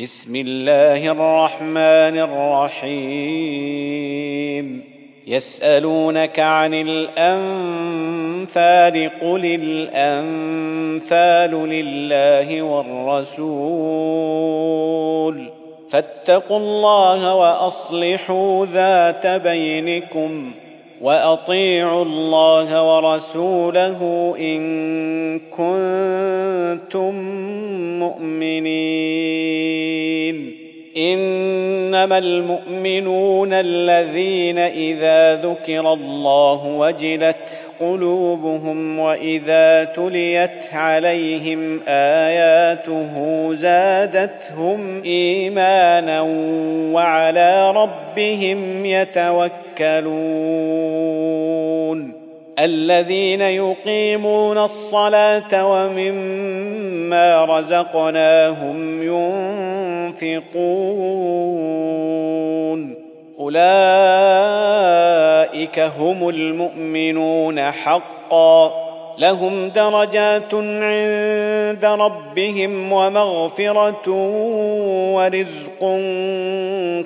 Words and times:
بسم 0.00 0.36
الله 0.36 1.12
الرحمن 1.12 2.18
الرحيم. 2.18 4.84
يسألونك 5.26 6.40
عن 6.40 6.74
الأنفال 6.74 9.10
قل 9.20 9.44
الأنفال 9.44 11.50
لله 11.68 12.62
والرسول. 12.62 13.46
فاتقوا 15.90 16.58
الله 16.58 17.34
وأصلحوا 17.34 18.66
ذات 18.66 19.26
بينكم. 19.26 20.52
وأطيعوا 21.02 22.04
الله 22.04 22.96
ورسوله 22.96 24.34
إن 24.38 25.38
كنتم 25.38 27.14
مؤمنين. 27.98 29.86
إنما 30.96 32.18
المؤمنون 32.18 33.52
الذين 33.52 34.58
إذا 34.58 35.34
ذكر 35.34 35.92
الله 35.92 36.66
وجلت 36.66 37.65
قلوبهم 37.80 38.98
وإذا 38.98 39.84
تليت 39.84 40.62
عليهم 40.72 41.80
آياته 41.88 43.48
زادتهم 43.54 45.02
إيمانا 45.02 46.20
وعلى 46.92 47.70
ربهم 47.70 48.86
يتوكلون 48.86 50.36
الذين 52.58 53.40
يقيمون 53.40 54.58
الصلاة 54.58 55.66
ومما 55.66 57.44
رزقناهم 57.44 59.02
ينفقون 60.22 61.16
أولئك 63.46 63.58
هم 65.78 66.28
المؤمنون 66.28 67.60
حقا. 67.60 68.86
لهم 69.18 69.68
درجات 69.68 70.54
عند 70.54 71.84
ربهم 71.84 72.92
ومغفرة 72.92 74.10
ورزق 75.14 75.80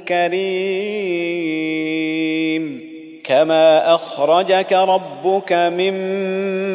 كريم. 0.09 0.41
كما 3.25 3.95
أخرجك 3.95 4.73
ربك 4.73 5.53
من 5.53 5.93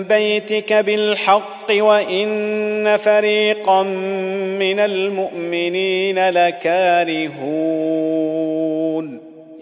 بيتك 0.03 0.73
بالحق 0.73 1.71
وإن 1.71 2.97
فريقا 2.97 3.83
من 4.59 4.79
المؤمنين 4.79 6.29
لكارهون. 6.29 7.35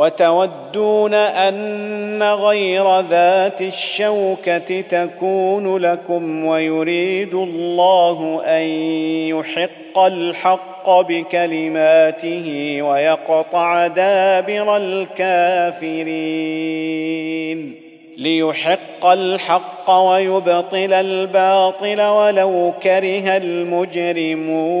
وتودون 0.00 1.14
أن 1.14 2.22
غير 2.22 3.00
ذات 3.00 3.60
الشوكة 3.60 4.80
تكون 4.80 5.76
لكم 5.76 6.44
ويريد 6.44 7.34
الله 7.34 8.42
أن 8.44 8.62
يحق 9.28 9.98
الحق 9.98 10.90
بكلماته 10.90 12.78
ويقطع 12.82 13.86
دابر 13.86 14.76
الكافرين. 14.76 16.30
ليحق 18.16 19.06
الحق 19.06 19.90
ويبطل 19.90 20.92
الباطل 20.92 22.00
ولو 22.00 22.72
كره 22.82 23.36
المجرمون. 23.36 24.80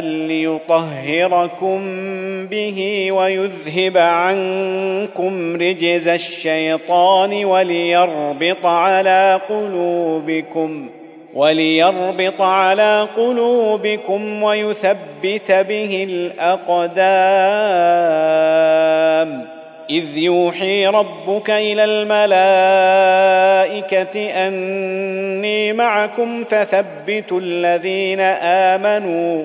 ليطهركم 0.00 1.80
به 2.46 3.08
ويذهب 3.12 3.96
عنكم 3.96 5.56
رجز 5.56 6.08
الشيطان 6.08 7.44
وليربط 7.44 8.66
على 8.66 9.40
قلوبكم 9.48 10.88
وليربط 11.34 12.42
على 12.42 13.08
قلوبكم 13.16 14.42
ويثبت 14.42 15.52
به 15.52 16.06
الاقدام 16.10 17.20
اذ 19.90 20.18
يوحي 20.18 20.86
ربك 20.86 21.50
إلى 21.50 21.84
الملائكه 21.84 22.70
اني 24.46 25.72
معكم 25.72 26.44
فثبتوا 26.44 27.40
الذين 27.40 28.20
امنوا 28.20 29.44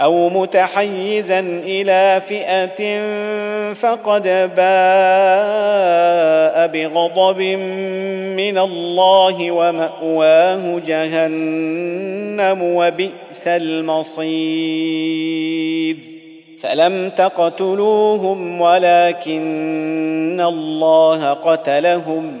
أو 0.00 0.28
متحيزا 0.28 1.40
إلى 1.64 2.22
فئة 2.28 3.02
فقد 3.74 4.22
باء 4.56 4.68
بغضب 6.66 7.42
من 8.36 8.58
الله 8.58 9.50
ومأواه 9.50 10.80
جهنم 10.86 12.62
وبئس 12.62 13.46
المصير. 13.46 14.98
فلم 16.60 17.10
تقتلوهم 17.10 18.60
ولكن 18.60 20.40
الله 20.48 21.32
قتلهم. 21.32 22.40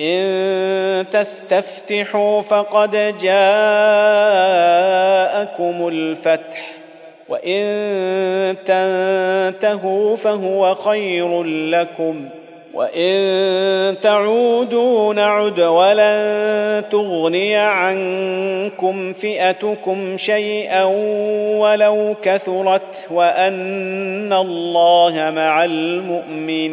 إن 0.00 1.04
تستفتحوا 1.12 2.40
فقد 2.40 2.90
جاءكم 3.20 3.28
الفتح 5.88 6.72
وإن 7.28 8.56
تنتهوا 8.66 10.16
فهو 10.16 10.74
خير 10.74 11.42
لكم 11.44 12.28
وإن 12.74 14.00
تعودوا 14.02 15.14
نعد 15.14 15.60
ولن 15.60 16.84
تغني 16.90 17.56
عنكم 17.56 19.12
فئتكم 19.12 20.16
شيئا 20.16 20.84
ولو 21.58 22.14
كثرت 22.22 23.06
وأن 23.10 24.32
الله 24.32 25.32
مع 25.36 25.64
المؤمنين. 25.64 26.72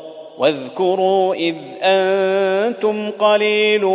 واذكروا 0.41 1.35
إذ 1.35 1.55
أنتم 1.81 3.11
قليل 3.11 3.85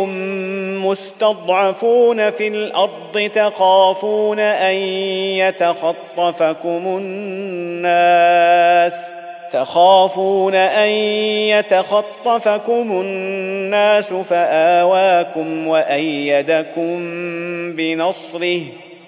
مستضعفون 0.81 2.29
في 2.29 2.47
الأرض 2.47 3.31
تخافون 3.35 4.39
أن 4.39 4.73
يتخطفكم 5.43 6.99
الناس 7.83 9.09
تخافون 9.53 10.55
أن 10.55 10.89
يتخطفكم 11.49 13.01
الناس 13.01 14.13
فآواكم 14.13 15.67
وأيدكم 15.67 16.97
بنصره 17.75 18.61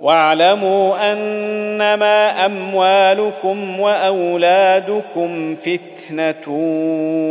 واعلموا 0.00 1.12
أنما 1.12 2.46
أموالكم 2.46 3.80
وأولادكم 3.80 5.56
فتنة 5.56 6.48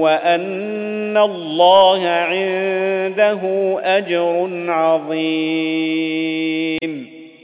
وأن 0.01 1.17
الله 1.17 2.07
عنده 2.07 3.39
أجر 3.83 4.49
عظيم. 4.67 6.29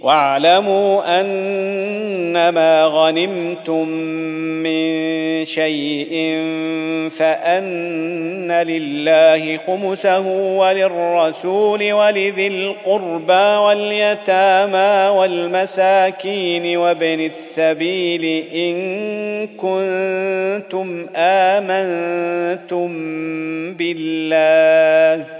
واعلموا 0.00 1.20
أنما 1.20 2.84
غنمتم 2.84 3.88
من 4.62 5.44
شيء 5.44 6.38
فأن 7.10 8.52
لله 8.52 9.56
خمسه 9.66 10.26
وللرسول 10.56 11.92
ولذي 11.92 12.46
القربى 12.46 13.56
واليتامى 13.66 15.18
والمساكين 15.18 16.76
وابن 16.76 17.20
السبيل 17.20 18.44
إن 18.54 19.46
كنتم 19.46 21.06
آمنتم 21.16 22.88
بالله 23.74 25.39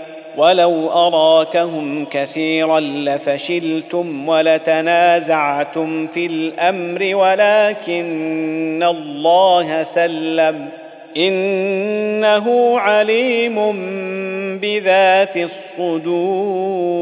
ولو 0.37 0.91
أراكهم 0.91 2.05
كثيرا 2.05 2.79
لفشلتم 2.79 4.29
ولتنازعتم 4.29 6.07
في 6.07 6.25
الأمر 6.25 7.15
ولكن 7.15 8.83
الله 8.89 9.83
سلم. 9.83 10.69
إنه 11.17 12.79
عليم 12.79 13.79
بذات 14.57 15.37
الصدور. 15.37 17.01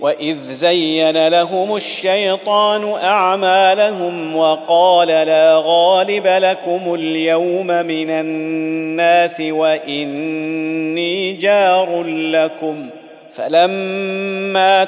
وإذ 0.00 0.52
زين 0.52 1.28
لهم 1.28 1.76
الشيطان 1.76 2.92
أعمالهم 2.94 4.36
وقال 4.36 5.08
لا 5.08 5.62
غالب 5.64 6.26
لكم 6.26 6.94
اليوم 6.94 7.66
من 7.66 8.10
الناس 8.10 9.40
وإني 9.40 11.32
جار 11.32 12.02
لكم 12.06 12.90
فلما 13.32 14.84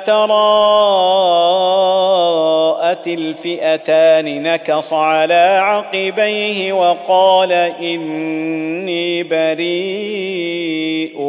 تراءت 2.91 3.07
الفئتان 3.07 4.43
نكص 4.43 4.93
على 4.93 5.61
عقبيه 5.63 6.73
وقال 6.73 7.53
إني 7.53 9.23
بريء 9.23 11.21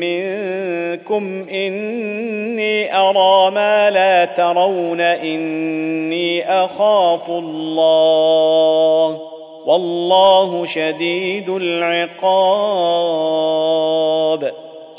منكم 0.00 1.46
إني 1.50 2.96
أرى 2.96 3.50
ما 3.50 3.90
لا 3.90 4.24
ترون 4.24 5.00
إني 5.00 6.50
أخاف 6.64 7.30
الله. 7.30 9.20
والله 9.66 10.64
شديد 10.64 11.48
العقاب. 11.48 12.20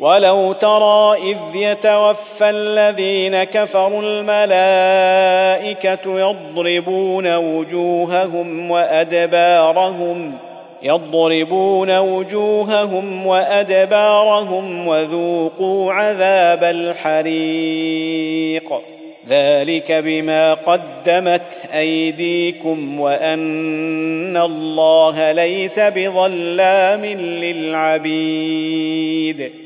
ولو 0.00 0.52
ترى 0.52 1.16
إذ 1.22 1.36
يتوفى 1.54 2.50
الذين 2.50 3.44
كفروا 3.44 4.02
الملائكة 4.02 6.20
يضربون 6.20 7.36
وجوههم 7.36 8.70
وأدبارهم 8.70 10.32
يضربون 10.82 11.98
وجوههم 11.98 13.26
وأدبارهم 13.26 14.88
وذوقوا 14.88 15.92
عذاب 15.92 16.64
الحريق. 16.64 18.72
ذلك 19.28 19.92
بما 19.92 20.54
قدمت 20.54 21.52
أيديكم 21.74 23.00
وأن 23.00 24.36
الله 24.36 25.32
ليس 25.32 25.78
بظلام 25.78 27.04
للعبيد. 28.04 29.65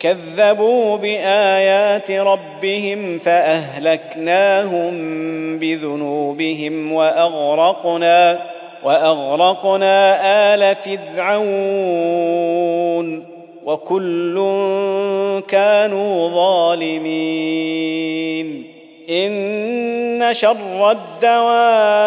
كذبوا 0.00 0.96
بآيات 0.96 2.10
ربهم 2.10 3.18
فأهلكناهم 3.18 4.92
بذنوبهم 5.58 6.92
وأغرقنا 6.92 8.38
وأغرقنا 8.84 10.18
آل 10.54 10.76
فرعون 10.76 11.76
وكل 13.64 14.34
كانوا 15.48 16.28
ظالمين. 16.28 18.06
إن 19.10 20.28
شر 20.32 20.90
الدواب 20.90 22.06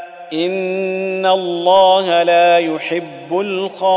ان 0.33 1.25
الله 1.25 2.23
لا 2.23 2.57
يحب 2.57 3.39
الخائنين 3.39 3.91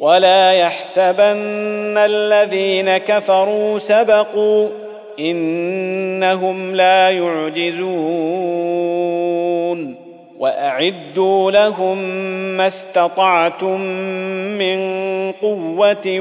ولا 0.00 0.52
يحسبن 0.52 1.98
الذين 1.98 2.96
كفروا 2.96 3.78
سبقوا 3.78 4.68
انهم 5.18 6.74
لا 6.74 7.10
يعجزون 7.10 8.38
واعدوا 10.38 11.50
لهم 11.50 11.98
ما 12.56 12.66
استطعتم 12.66 13.80
من 14.58 14.97
قوة 15.42 16.20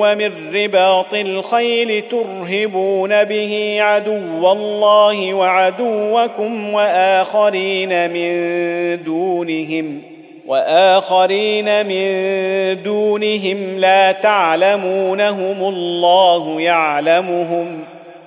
ومن 0.00 0.54
رباط 0.54 1.14
الخيل 1.14 2.02
ترهبون 2.10 3.24
به 3.24 3.76
عدو 3.80 4.52
الله 4.52 5.34
وعدوكم 5.34 6.74
وآخرين 6.74 8.10
من 8.10 8.32
دونهم 9.04 10.02
وآخرين 10.46 11.86
من 11.86 12.82
دونهم 12.82 13.78
لا 13.78 14.12
تعلمونهم 14.12 15.74
الله 15.74 16.60
يعلمهم 16.60 17.84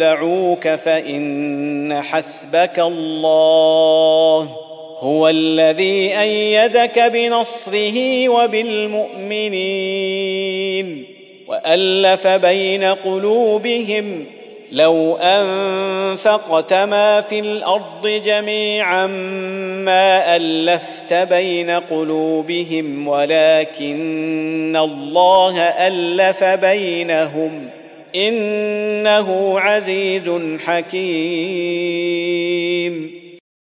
يخدعوك 0.00 0.68
فإن 0.68 2.02
حسبك 2.02 2.78
الله 2.78 4.56
هو 4.98 5.28
الذي 5.28 6.20
أيدك 6.20 6.98
بنصره 6.98 8.28
وبالمؤمنين 8.28 9.54
وألف 11.48 12.26
بين 12.26 12.84
قلوبهم 12.84 14.24
لو 14.72 15.16
أنفقت 15.16 16.72
ما 16.72 17.20
في 17.20 17.40
الأرض 17.40 18.06
جميعا 18.24 19.06
ما 19.86 20.36
ألفت 20.36 21.14
بين 21.14 21.70
قلوبهم 21.70 23.08
ولكن 23.08 24.76
الله 24.76 25.60
ألف 25.60 26.44
بينهم 26.44 27.79
إنه 28.14 29.60
عزيز 29.60 30.30
حكيم. 30.66 31.10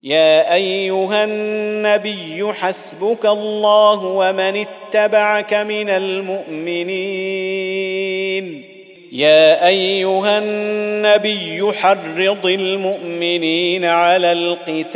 يا 0.03 0.53
أيها 0.53 1.23
النبي 1.23 2.53
حسبك 2.53 3.25
الله 3.25 4.05
ومن 4.05 4.65
اتبعك 4.65 5.53
من 5.53 5.89
المؤمنين. 5.89 6.95
يا 9.11 9.67
أيها 9.67 10.39
النبي 10.39 11.71
حرض 11.73 12.45
المؤمنين 12.45 13.85
على 13.85 14.31
القتال. 14.31 14.95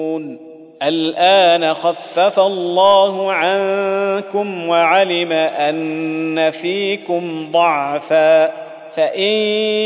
الآن 0.83 1.73
خفف 1.73 2.39
الله 2.39 3.31
عنكم 3.31 4.67
وعلم 4.67 5.31
أن 5.31 6.51
فيكم 6.51 7.51
ضعفا 7.51 8.51
فإن 8.95 9.33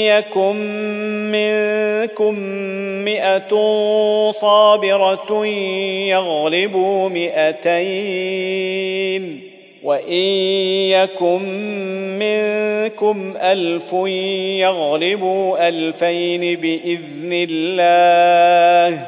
يكن 0.08 0.56
منكم 1.32 2.40
مئة 3.06 3.52
صابرة 4.32 5.46
يغلبوا 6.06 7.10
مئتين 7.10 8.76
وإن 9.84 10.14
يكن 10.90 11.42
منكم 12.20 13.34
ألف 13.38 13.94
يغلبوا 14.60 15.68
ألفين 15.68 16.60
بإذن 16.60 17.48
الله 17.50 19.08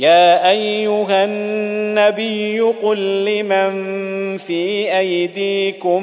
يا 0.00 0.50
أيها 0.50 1.24
النبي 1.24 2.60
قل 2.60 3.24
لمن 3.24 4.38
في 4.38 4.98
أيديكم 4.98 6.02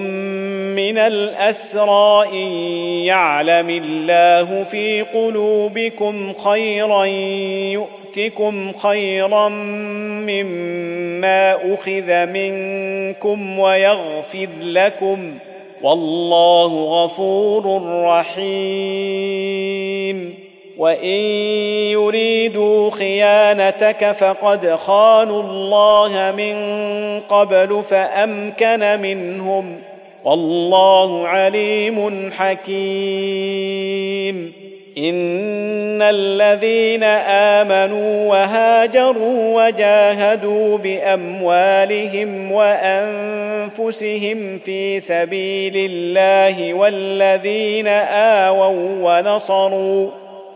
من 0.75 0.97
الأسرى 0.97 2.27
إن 2.31 2.47
يعلم 3.05 3.69
الله 3.69 4.63
في 4.63 5.01
قلوبكم 5.01 6.33
خيرا 6.33 7.05
يؤتكم 7.73 8.73
خيرا 8.73 9.49
مما 10.29 11.73
أخذ 11.73 12.25
منكم 12.25 13.59
ويغفر 13.59 14.49
لكم 14.61 15.33
والله 15.81 17.03
غفور 17.03 17.81
رحيم 18.03 19.67
وان 20.77 21.19
يريدوا 21.91 22.91
خيانتك 22.91 24.11
فقد 24.11 24.75
خانوا 24.75 25.43
الله 25.43 26.33
من 26.37 26.55
قبل 27.19 27.83
فامكن 27.83 28.99
منهم 29.01 29.79
والله 30.23 31.27
عليم 31.27 32.31
حكيم. 32.37 33.87
ان 34.97 36.01
الذين 36.01 37.03
امنوا 37.63 38.29
وهاجروا 38.29 39.65
وجاهدوا 39.65 40.77
باموالهم 40.77 42.51
وانفسهم 42.51 43.79
في 44.65 44.99
سبيل 44.99 45.73
الله 45.75 46.73
والذين 46.73 47.87
اووا 47.87 49.19
ونصروا 49.19 50.09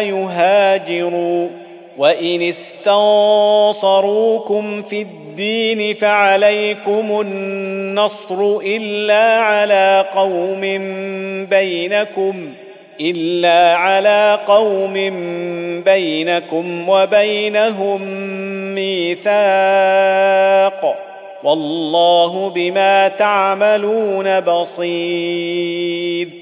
يهاجروا. 0.00 1.48
وان 1.98 2.42
استنصروكم 2.42 4.82
في 4.82 5.02
الدين 5.02 5.94
فعليكم 5.94 7.20
النصر 7.20 8.58
الا 8.64 9.40
على 9.40 10.06
قوم 10.14 10.60
بينكم 11.46 12.48
الا 13.00 13.74
على 13.74 14.40
قوم 14.46 14.92
بينكم 15.84 16.88
وبينهم 16.88 18.02
ميثاق 18.74 19.42
والله 21.44 22.50
بما 22.50 23.08
تعملون 23.08 24.40
بصير 24.40 26.41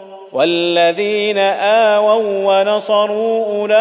والذين 0.33 1.37
آووا 1.37 2.61
ونصروا 2.61 3.45
أولئك 3.45 3.71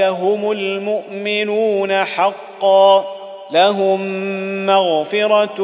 هم 0.00 0.50
المؤمنون 0.50 2.04
حقا 2.04 3.04
لهم 3.50 4.00
مغفرة 4.66 5.62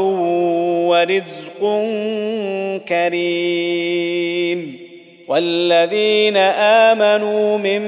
ورزق 0.88 1.60
كريم. 2.88 4.88
والذين 5.28 6.36
آمنوا 6.36 7.58
من 7.58 7.82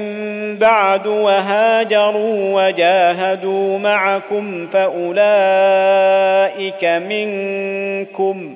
بعد 0.57 1.07
وهاجروا 1.07 2.67
وجاهدوا 2.67 3.79
معكم 3.79 4.67
فأولئك 4.67 5.25
منكم 6.85 8.55